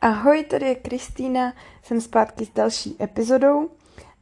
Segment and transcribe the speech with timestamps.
[0.00, 3.70] Ahoj, tady je Kristýna, jsem zpátky s další epizodou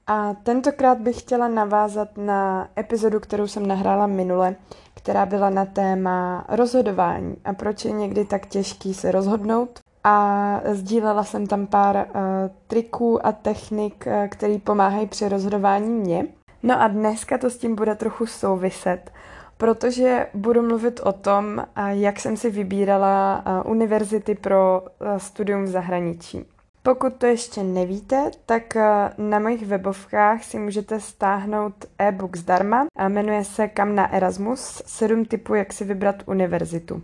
[0.07, 4.57] a tentokrát bych chtěla navázat na epizodu, kterou jsem nahrála minule,
[4.95, 9.81] která byla na téma rozhodování a proč je někdy tak těžký se rozhodnout.
[10.05, 12.23] A sdílela jsem tam pár uh,
[12.67, 16.27] triků a technik, uh, které pomáhají při rozhodování mě.
[16.63, 19.11] No a dneska to s tím bude trochu souviset,
[19.57, 24.83] protože budu mluvit o tom, jak jsem si vybírala univerzity pro
[25.17, 26.45] studium v zahraničí.
[26.83, 28.77] Pokud to ještě nevíte, tak
[29.19, 35.25] na mojich webovkách si můžete stáhnout e-book zdarma a jmenuje se Kam na Erasmus, sedm
[35.25, 37.03] typů, jak si vybrat univerzitu.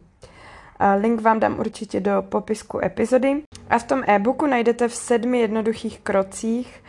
[1.00, 3.42] Link vám dám určitě do popisku epizody.
[3.70, 6.82] A v tom e-booku najdete v sedmi jednoduchých krocích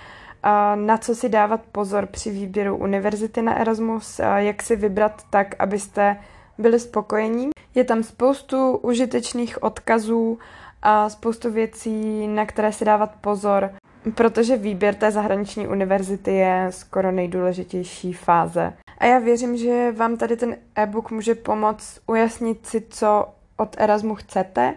[0.75, 6.17] na co si dávat pozor při výběru univerzity na Erasmus, jak si vybrat tak, abyste
[6.57, 7.49] byli spokojení.
[7.75, 10.39] Je tam spoustu užitečných odkazů
[10.81, 13.69] a spoustu věcí, na které si dávat pozor,
[14.15, 18.73] protože výběr té zahraniční univerzity je skoro nejdůležitější fáze.
[18.97, 23.27] A já věřím, že vám tady ten e-book může pomoct ujasnit si, co
[23.57, 24.73] od Erasmu chcete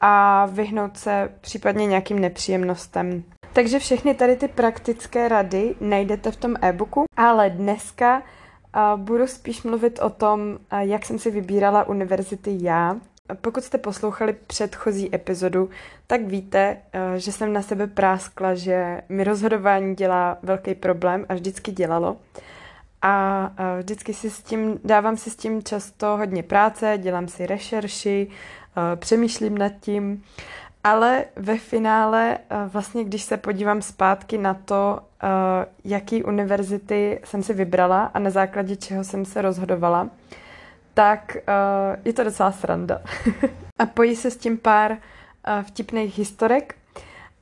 [0.00, 3.24] a vyhnout se případně nějakým nepříjemnostem.
[3.52, 9.62] Takže všechny tady ty praktické rady najdete v tom e-booku, ale dneska uh, budu spíš
[9.62, 12.96] mluvit o tom, uh, jak jsem si vybírala univerzity já.
[13.40, 15.70] Pokud jste poslouchali předchozí epizodu,
[16.06, 21.34] tak víte, uh, že jsem na sebe práskla, že mi rozhodování dělá velký problém a
[21.34, 22.16] vždycky dělalo.
[23.02, 28.28] A vždycky si s tím, dávám si s tím často hodně práce, dělám si rešerši,
[28.96, 30.22] přemýšlím nad tím
[30.84, 35.26] ale ve finále, eh, vlastně když se podívám zpátky na to, eh,
[35.84, 40.10] jaký univerzity jsem si vybrala a na základě čeho jsem se rozhodovala,
[40.94, 41.36] tak
[42.04, 43.02] je to docela sranda.
[43.78, 44.96] a pojí se s tím pár
[45.62, 46.74] vtipných historek.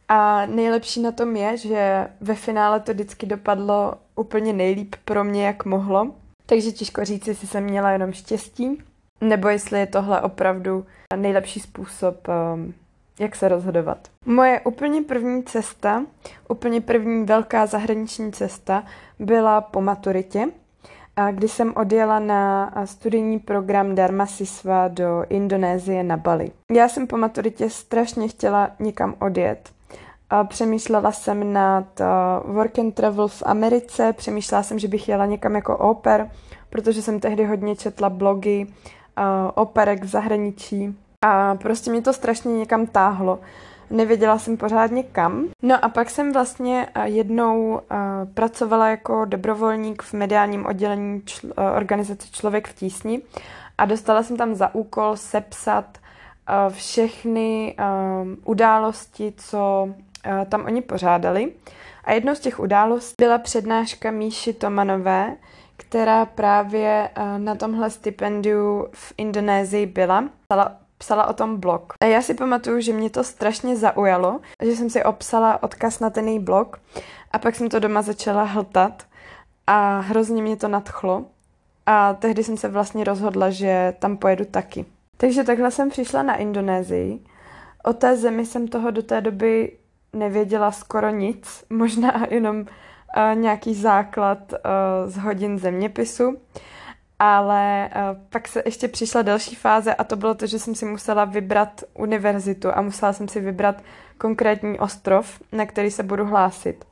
[0.09, 5.47] A nejlepší na tom je, že ve finále to vždycky dopadlo úplně nejlíp pro mě,
[5.47, 6.15] jak mohlo.
[6.47, 8.83] Takže těžko říct, jestli jsem měla jenom štěstí,
[9.21, 12.29] nebo jestli je tohle opravdu nejlepší způsob
[13.21, 14.09] jak se rozhodovat.
[14.27, 16.05] Moje úplně první cesta,
[16.49, 18.85] úplně první velká zahraniční cesta
[19.19, 20.47] byla po maturitě,
[21.33, 26.51] kdy jsem odjela na studijní program Dharma Sisva do Indonésie na Bali.
[26.73, 29.71] Já jsem po maturitě strašně chtěla někam odjet.
[30.49, 32.01] Přemýšlela jsem nad
[32.45, 36.31] work and travel v Americe, přemýšlela jsem, že bych jela někam jako oper,
[36.71, 38.67] protože jsem tehdy hodně četla blogy
[39.55, 43.39] operek v zahraničí a prostě mě to strašně někam táhlo.
[43.91, 45.45] Nevěděla jsem pořádně kam.
[45.63, 47.81] No a pak jsem vlastně eh, jednou
[48.35, 53.23] pracovala jako dobrovolník v mediálním oddělení čl- organizace Člověk v tísni
[53.79, 55.99] a dostala jsem tam za úkol sepsat
[56.71, 57.77] všechny
[58.45, 59.89] události, co
[60.49, 61.53] tam oni pořádali.
[62.05, 65.37] A jednou z těch událostí byla přednáška Míši Tomanové,
[65.77, 70.29] která právě uh, na tomhle stipendiu v Indonésii byla.
[70.45, 71.93] Stala psala o tom blog.
[72.01, 76.11] A já si pamatuju, že mě to strašně zaujalo, že jsem si obsala odkaz na
[76.11, 76.81] ten její blog
[77.33, 79.03] a pak jsem to doma začala hltat
[79.67, 81.25] a hrozně mě to nadchlo.
[81.87, 84.85] A tehdy jsem se vlastně rozhodla, že tam pojedu taky.
[85.17, 87.21] Takže takhle jsem přišla na Indonésii.
[87.85, 89.73] O té zemi jsem toho do té doby
[90.17, 92.65] nevěděla skoro nic, možná jenom uh,
[93.35, 94.59] nějaký základ uh,
[95.11, 96.37] z hodin zeměpisu
[97.19, 100.85] ale uh, pak se ještě přišla další fáze a to bylo to, že jsem si
[100.85, 103.83] musela vybrat univerzitu a musela jsem si vybrat
[104.19, 106.85] konkrétní ostrov, na který se budu hlásit.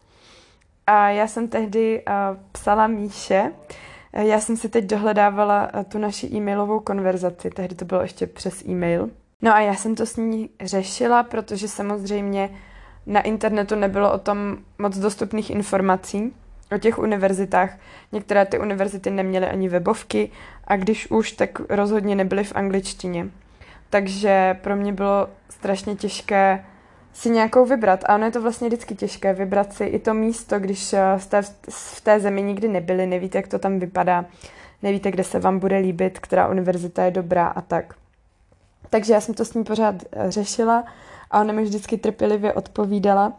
[0.87, 2.05] A já jsem tehdy
[2.53, 3.53] psala Míše,
[4.12, 9.11] já jsem si teď dohledávala tu naši e-mailovou konverzaci, tehdy to bylo ještě přes e-mail.
[9.43, 12.51] No a já jsem to s ní řešila, protože samozřejmě
[13.07, 16.33] na internetu nebylo o tom moc dostupných informací
[16.75, 17.79] o těch univerzitách.
[18.12, 20.31] Některé ty univerzity neměly ani webovky
[20.65, 23.27] a když už, tak rozhodně nebyly v angličtině.
[23.91, 26.65] Takže pro mě bylo strašně těžké
[27.12, 28.05] si nějakou vybrat.
[28.06, 31.43] A ono je to vlastně vždycky těžké vybrat si i to místo, když eh, jste
[31.69, 34.25] v té zemi nikdy nebyli, nevíte, jak to tam vypadá,
[34.83, 37.95] nevíte, kde se vám bude líbit, která univerzita je dobrá a tak.
[38.91, 40.85] Takže já jsem to s ní pořád eh, řešila
[41.31, 43.33] a ona mi vždycky trpělivě odpovídala.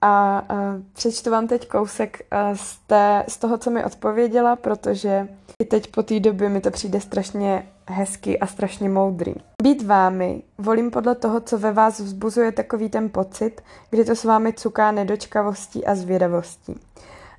[0.00, 0.58] A uh,
[0.92, 5.28] přečtu vám teď kousek uh, z, té, z toho, co mi odpověděla, protože
[5.62, 9.34] i teď po té době mi to přijde strašně hezký a strašně moudrý.
[9.62, 13.60] Být vámi volím podle toho, co ve vás vzbuzuje takový ten pocit,
[13.90, 16.80] kdy to s vámi cuká nedočkavostí a zvědavostí.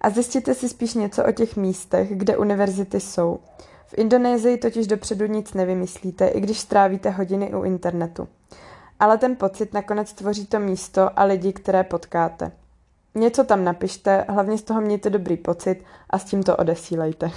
[0.01, 3.39] A zjistíte si spíš něco o těch místech, kde univerzity jsou.
[3.89, 8.27] V Indonésii totiž dopředu nic nevymyslíte, i když strávíte hodiny u internetu.
[8.99, 12.51] Ale ten pocit nakonec tvoří to místo a lidi, které potkáte.
[13.15, 17.31] Něco tam napište, hlavně z toho mějte dobrý pocit a s tím to odesílejte.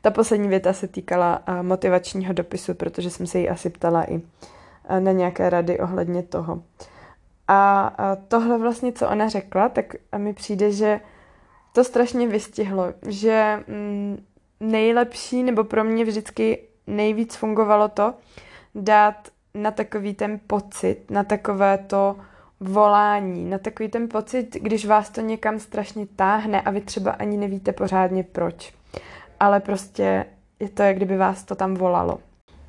[0.00, 4.22] Ta poslední věta se týkala eh, motivačního dopisu, protože jsem se jí asi ptala i
[4.88, 6.62] eh, na nějaké rady ohledně toho.
[7.48, 7.92] A
[8.28, 11.00] tohle vlastně, co ona řekla, tak mi přijde, že
[11.72, 14.24] to strašně vystihlo, že mm,
[14.62, 18.14] nejlepší, nebo pro mě vždycky nejvíc fungovalo to,
[18.74, 22.16] dát na takový ten pocit, na takové to
[22.60, 27.36] volání, na takový ten pocit, když vás to někam strašně táhne a vy třeba ani
[27.36, 28.74] nevíte pořádně proč.
[29.40, 30.24] Ale prostě
[30.60, 32.18] je to, jak kdyby vás to tam volalo.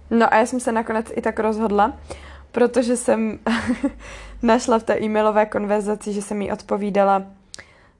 [0.09, 1.97] No a já jsem se nakonec i tak rozhodla,
[2.51, 3.39] protože jsem
[4.41, 7.23] našla v té e-mailové konverzaci, že jsem jí odpovídala,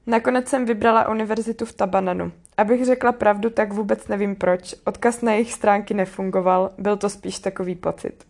[0.06, 2.32] Nakonec jsem vybrala univerzitu v Tabananu.
[2.56, 4.74] Abych řekla pravdu, tak vůbec nevím proč.
[4.84, 8.24] Odkaz na jejich stránky nefungoval, byl to spíš takový pocit.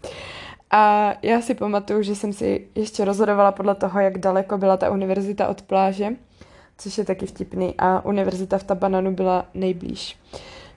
[0.70, 4.90] a já si pamatuju, že jsem si ještě rozhodovala podle toho, jak daleko byla ta
[4.90, 6.08] univerzita od pláže,
[6.78, 10.18] což je taky vtipný, a univerzita v Tabananu byla nejblíž.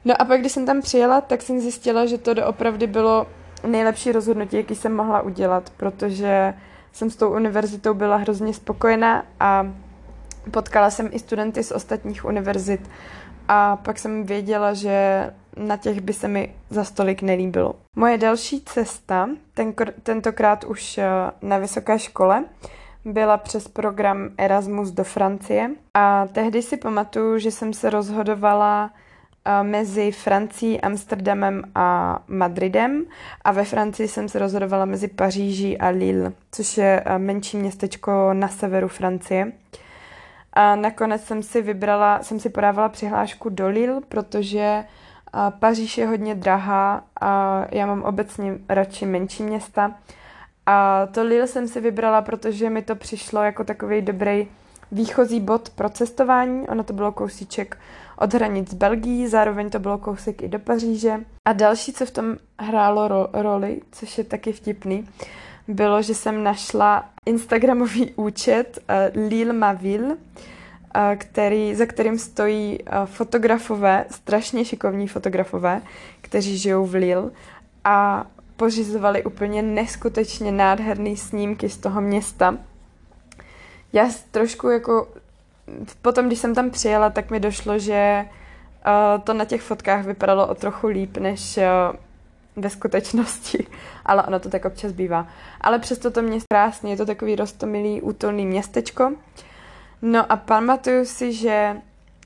[0.05, 3.27] No a pak, když jsem tam přijela, tak jsem zjistila, že to doopravdy bylo
[3.67, 6.53] nejlepší rozhodnutí, jaký jsem mohla udělat, protože
[6.91, 9.73] jsem s tou univerzitou byla hrozně spokojená a
[10.51, 12.89] Potkala jsem i studenty z ostatních univerzit
[13.47, 17.75] a pak jsem věděla, že na těch by se mi za stolik nelíbilo.
[17.95, 19.73] Moje další cesta, ten,
[20.03, 21.07] tentokrát už eh,
[21.41, 22.43] na vysoké škole,
[23.05, 28.91] byla přes program Erasmus do Francie a tehdy si pamatuju, že jsem se rozhodovala
[29.45, 33.05] eh, mezi Francií, Amsterdamem a Madridem
[33.43, 38.33] a ve Francii jsem se rozhodovala mezi Paříží a Lille, což je eh, menší městečko
[38.33, 39.51] na severu Francie.
[40.53, 44.85] A nakonec jsem si vybrala, jsem si podávala přihlášku do Lille, protože
[45.59, 49.95] Paříž je hodně drahá a já mám obecně radši menší města.
[50.65, 54.47] A to Lille jsem si vybrala, protože mi to přišlo jako takový dobrý
[54.91, 56.67] výchozí bod pro cestování.
[56.67, 57.77] Ono to bylo kousíček
[58.17, 61.19] od hranic Belgii, zároveň to bylo kousek i do Paříže.
[61.47, 65.09] A další, co v tom hrálo ro- roli, což je taky vtipný,
[65.67, 68.79] bylo, že jsem našla Instagramový účet
[69.15, 70.15] uh, Lille Maville, uh,
[71.17, 75.81] který, za kterým stojí uh, fotografové, strašně šikovní fotografové,
[76.21, 77.31] kteří žijou v Lille
[77.83, 78.25] a
[78.57, 82.57] pořizovali úplně neskutečně nádherný snímky z toho města.
[83.93, 85.07] Já trošku jako,
[86.01, 90.47] potom když jsem tam přijela, tak mi došlo, že uh, to na těch fotkách vypadalo
[90.47, 91.63] o trochu líp, než uh,
[92.55, 93.67] ve skutečnosti,
[94.05, 95.27] ale ono to tak občas bývá.
[95.61, 99.11] Ale přesto to mě krásně, je to takový rostomilý, útulný městečko.
[100.01, 101.77] No a pamatuju si, že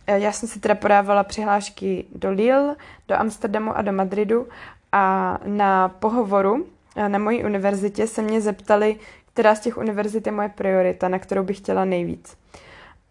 [0.07, 2.75] eh, já jsem si teda podávala přihlášky do Lille,
[3.07, 4.47] do Amsterdamu a do Madridu
[4.91, 6.65] a na pohovoru
[6.95, 8.95] eh, na mojí univerzitě se mě zeptali,
[9.33, 12.38] která z těch univerzit je moje priorita, na kterou bych chtěla nejvíc.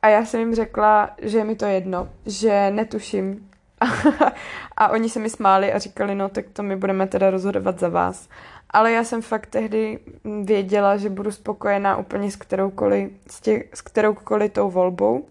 [0.03, 3.49] A já jsem jim řekla, že je mi to jedno, že netuším,
[4.77, 7.89] a oni se mi smáli a říkali, no tak to my budeme teda rozhodovat za
[7.89, 8.29] vás.
[8.71, 9.99] Ale já jsem fakt tehdy
[10.43, 15.27] věděla, že budu spokojená úplně s kteroukoliv, s, těch, s kteroukoliv tou volbou.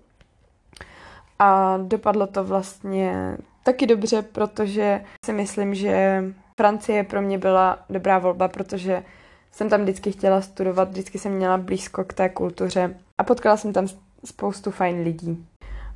[1.40, 6.24] A dopadlo to vlastně taky dobře, protože si myslím, že
[6.58, 9.04] Francie pro mě byla dobrá volba, protože
[9.52, 13.74] jsem tam vždycky chtěla studovat, vždycky jsem měla blízko k té kultuře a potkala jsem
[13.74, 13.88] tam
[14.26, 15.46] spoustu fajn lidí.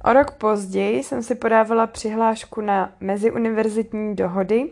[0.04, 4.72] O rok později jsem si podávala přihlášku na meziuniverzitní dohody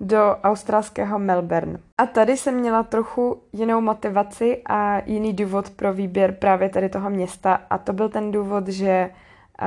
[0.00, 1.78] do australského Melbourne.
[1.98, 7.10] A tady jsem měla trochu jinou motivaci a jiný důvod pro výběr právě tady toho
[7.10, 9.10] města a to byl ten důvod, že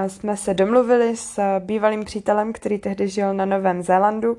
[0.07, 4.37] jsme se domluvili s bývalým přítelem, který tehdy žil na Novém Zélandu,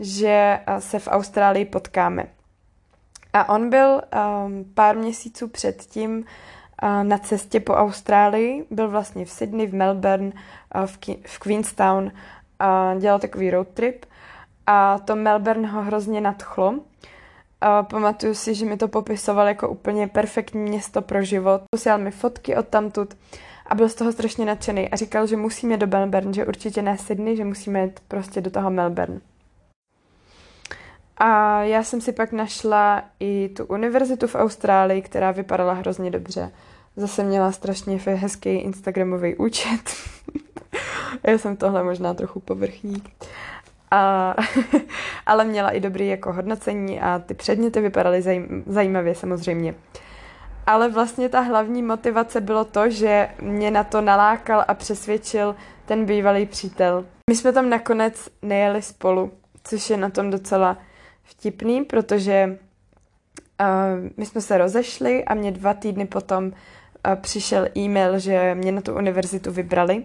[0.00, 2.26] že se v Austrálii potkáme.
[3.32, 6.24] A on byl um, pár měsíců předtím
[7.02, 8.64] na cestě po Austrálii.
[8.70, 10.32] Byl vlastně v Sydney, v Melbourne,
[10.86, 12.10] v, v Queenstown
[12.58, 14.06] a dělal takový road trip.
[14.66, 16.74] A to Melbourne ho hrozně nadchlo.
[17.60, 21.62] A pamatuju si, že mi to popisoval jako úplně perfektní město pro život.
[21.70, 23.14] Posílal mi fotky od tamtud
[23.66, 26.98] a byl z toho strašně nadšený a říkal, že musíme do Melbourne, že určitě ne
[26.98, 29.20] Sydney, že musíme jít prostě do toho Melbourne.
[31.16, 36.50] A já jsem si pak našla i tu univerzitu v Austrálii, která vypadala hrozně dobře.
[36.96, 39.80] Zase měla strašně hezký Instagramový účet.
[41.26, 43.02] Já jsem tohle možná trochu povrchní.
[43.90, 44.34] A,
[45.26, 49.74] ale měla i dobrý jako hodnocení a ty předměty vypadaly zajím, zajímavě samozřejmě.
[50.66, 56.04] Ale vlastně ta hlavní motivace bylo to, že mě na to nalákal a přesvědčil ten
[56.04, 57.04] bývalý přítel.
[57.30, 59.32] My jsme tam nakonec nejeli spolu,
[59.64, 60.78] což je na tom docela
[61.22, 62.58] vtipný, protože
[63.60, 66.52] uh, my jsme se rozešli a mě dva týdny potom
[67.14, 70.04] přišel e-mail, že mě na tu univerzitu vybrali,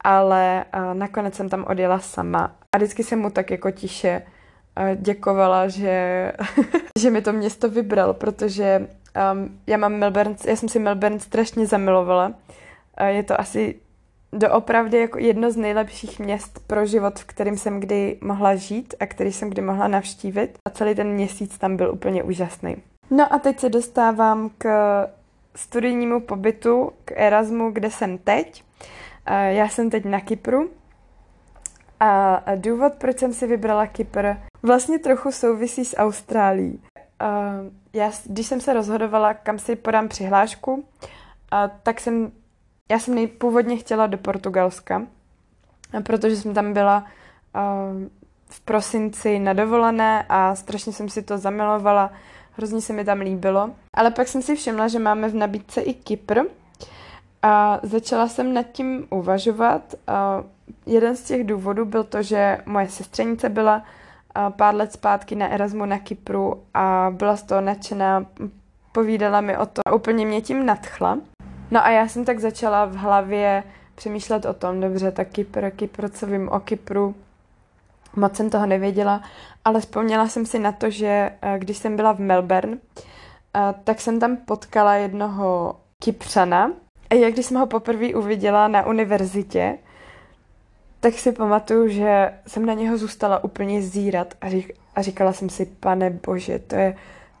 [0.00, 4.22] ale nakonec jsem tam odjela sama a vždycky jsem mu tak jako tiše
[4.96, 6.32] děkovala, že,
[6.98, 8.88] že mi to město vybral, protože
[9.32, 12.34] um, já mám Melbourne, já jsem si Melbourne strašně zamilovala.
[13.06, 13.74] Je to asi
[14.32, 19.06] doopravdy jako jedno z nejlepších měst pro život, v kterým jsem kdy mohla žít a
[19.06, 20.58] který jsem kdy mohla navštívit.
[20.68, 22.76] A celý ten měsíc tam byl úplně úžasný.
[23.10, 24.68] No a teď se dostávám k
[25.56, 28.64] studijnímu pobytu, k Erasmu, kde jsem teď.
[29.48, 30.70] Já jsem teď na Kypru.
[32.00, 34.26] A důvod, proč jsem si vybrala Kypr,
[34.62, 36.82] vlastně trochu souvisí s Austrálií.
[37.92, 40.84] Já, když jsem se rozhodovala, kam si podám přihlášku,
[41.82, 42.32] tak jsem
[42.90, 45.02] já jsem nejpůvodně chtěla do Portugalska,
[46.02, 47.04] protože jsem tam byla
[47.54, 48.08] uh,
[48.48, 52.12] v prosinci na dovolené a strašně jsem si to zamilovala,
[52.56, 53.70] hrozně se mi tam líbilo.
[53.94, 56.40] Ale pak jsem si všimla, že máme v nabídce i Kypr
[57.42, 59.94] a začala jsem nad tím uvažovat.
[60.08, 60.46] Uh,
[60.86, 63.82] jeden z těch důvodů byl to, že moje sestřenice byla
[64.50, 68.26] pár let zpátky na Erasmu na Kypru a byla z toho nadšená,
[68.92, 71.18] povídala mi o to a úplně mě tím nadchla.
[71.70, 73.62] No a já jsem tak začala v hlavě
[73.94, 77.14] přemýšlet o tom, dobře, tak Kypr, Kypr, co vím o Kypru,
[78.16, 79.22] moc jsem toho nevěděla,
[79.64, 82.78] ale vzpomněla jsem si na to, že eh, když jsem byla v Melbourne,
[83.56, 86.72] eh, tak jsem tam potkala jednoho Kypřana
[87.10, 89.78] a jak když jsem ho poprvé uviděla na univerzitě,
[91.00, 95.48] tak si pamatuju, že jsem na něho zůstala úplně zírat a, řík, a říkala jsem
[95.48, 96.96] si, pane bože, to je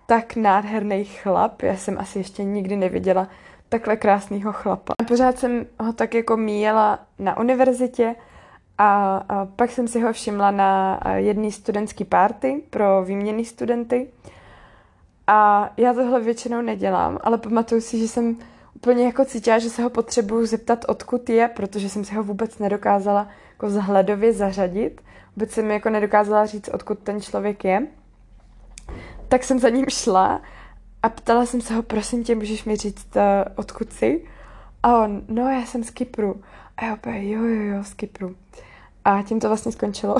[0.06, 3.28] tak nádherný chlap, já jsem asi ještě nikdy neviděla
[3.68, 4.94] takhle krásného chlapa.
[4.98, 8.14] A pořád jsem ho tak jako míjela na univerzitě
[8.78, 14.08] a, a pak jsem si ho všimla na jedné studentské party pro výměný studenty.
[15.26, 18.36] A já tohle většinou nedělám, ale pamatuju si, že jsem
[18.74, 22.58] úplně jako cítila, že se ho potřebuju zeptat, odkud je, protože jsem si ho vůbec
[22.58, 25.00] nedokázala jako zhledově zařadit.
[25.36, 27.86] Vůbec jsem jako nedokázala říct, odkud ten člověk je.
[29.28, 30.40] Tak jsem za ním šla
[31.02, 33.22] a ptala jsem se ho, prosím tě, můžeš mi říct, uh,
[33.56, 34.24] odkud jsi?
[34.82, 36.42] A on, no já jsem z Kypru.
[36.76, 38.36] A já opět, jo, jo, jo, z Kypru.
[39.04, 40.16] A tím to vlastně skončilo.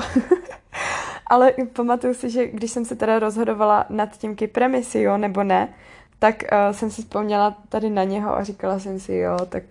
[1.27, 5.43] Ale pamatuju si, že když jsem se teda rozhodovala nad tím Kyprem, jestli jo nebo
[5.43, 5.73] ne,
[6.19, 9.63] tak uh, jsem si vzpomněla tady na něho a říkala jsem si, jo, tak,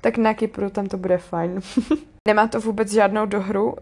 [0.00, 1.60] tak na Kypru tam to bude fajn.
[2.28, 3.76] Nemá to vůbec žádnou dohru.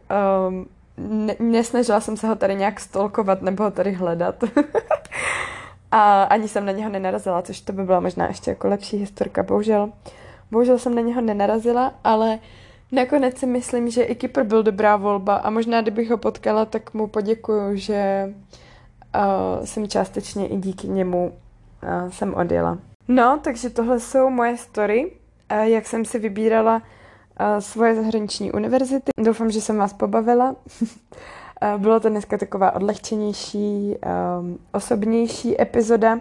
[0.49, 4.45] Um, ne, nesnažila jsem se ho tady nějak stolkovat nebo ho tady hledat.
[5.91, 9.43] A ani jsem na něho nenarazila, což to by byla možná ještě jako lepší historka.
[9.43, 9.93] Bohužel,
[10.51, 12.39] bohužel jsem na něho nenarazila, ale
[12.93, 16.95] nakonec si myslím, že i Kypr byl dobrá volba a možná kdybych ho potkala, tak
[16.95, 18.35] mu poděkuju, že
[19.15, 21.33] uh, jsem částečně i díky němu
[21.83, 22.79] uh, jsem odjela.
[23.09, 25.13] No, takže tohle jsou moje story,
[25.53, 29.11] uh, jak jsem si vybírala uh, svoje zahraniční univerzity.
[29.21, 30.57] Doufám, že jsem vás pobavila.
[31.79, 33.95] Bylo to dneska taková odlehčenější,
[34.41, 36.21] um, osobnější epizoda.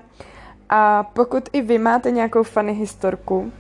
[0.69, 3.51] A pokud i vy máte nějakou funny historku,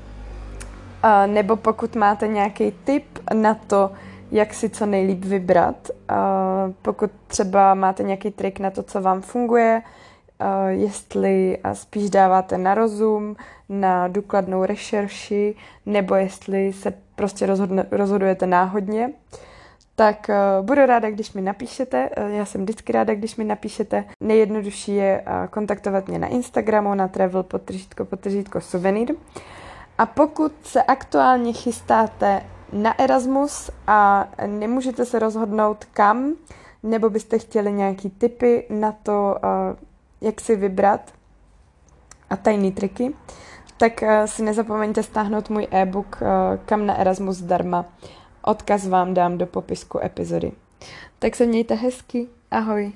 [1.25, 3.91] nebo pokud máte nějaký tip na to,
[4.31, 5.89] jak si co nejlíp vybrat,
[6.81, 9.81] pokud třeba máte nějaký trik na to, co vám funguje,
[10.67, 13.35] jestli spíš dáváte na rozum,
[13.69, 19.09] na důkladnou rešerši, nebo jestli se prostě rozhodne, rozhodujete náhodně,
[19.95, 22.09] tak uh, budu ráda, když mi napíšete.
[22.09, 24.03] Uh, já jsem vždycky ráda, když mi napíšete.
[24.21, 29.15] Nejjednodušší je uh, kontaktovat mě na Instagramu na travel potržítko potržítko suvenýr.
[29.97, 32.41] A pokud se aktuálně chystáte
[32.73, 36.33] na Erasmus a nemůžete se rozhodnout kam,
[36.83, 39.35] nebo byste chtěli nějaký tipy na to,
[40.21, 41.13] jak si vybrat
[42.29, 43.15] a tajný triky,
[43.77, 46.19] tak si nezapomeňte stáhnout můj e-book
[46.65, 47.85] Kam na Erasmus zdarma
[48.41, 50.51] Odkaz vám dám do popisku epizody.
[51.19, 52.27] Tak se mějte hezky.
[52.51, 52.93] Ahoj.